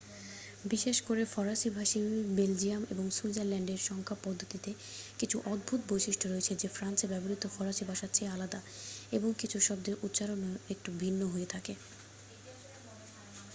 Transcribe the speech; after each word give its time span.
বিশেষ 0.65 0.97
করে 1.01 1.23
ফরাসী 1.25 1.69
ভাষী 1.69 1.99
বেলজিয়াম 2.37 2.83
এবং 2.89 3.05
সুইজারল্যান্ডের 3.09 3.81
সংখ্যা 3.89 4.17
পদ্ধতিতে 4.23 4.71
কিছু 5.19 5.37
অদ্ভুত 5.45 5.79
বৈশিষ্ট্য 5.89 6.25
রয়েছে 6.27 6.53
যে 6.55 6.67
ফ্রান্সে 6.67 7.05
ব্যবহৃত 7.07 7.43
ফরাসী 7.55 7.83
ভাষার 7.85 8.11
চেয়ে 8.13 8.33
আলাদা 8.33 8.59
এবং 9.11 9.29
কিছু 9.37 9.57
শব্দের 9.59 9.95
উচ্চারণও 10.03 10.51
একটু 10.69 10.89
ভিন্ন 10.99 11.21
হয়ে 11.27 11.47
থাকে 11.49 11.73